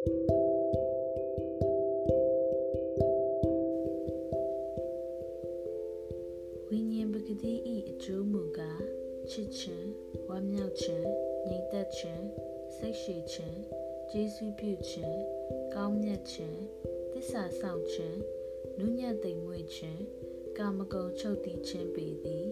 [0.00, 8.82] ဝိညာဉ်ပကတိဤအကျိုးမူကား
[9.30, 9.88] ချစ်ခြင်း
[10.28, 11.06] ဝမ်းမြောက်ခြင်း
[11.48, 12.24] ညီသက်ခြင်း
[12.76, 13.58] စိတ်ရှိခြင်း
[14.10, 15.16] ကျေးဇူးပြုခြင်း
[15.74, 16.58] ကောင်းမြတ်ခြင်း
[17.12, 18.18] သစ္စာဆောင်ခြင်း
[18.78, 20.00] နုညံ့သိမ်မွေ့ခြင်း
[20.58, 22.46] ကာမဂုဏ်ချုပ်တည်ခြင်းပေသည်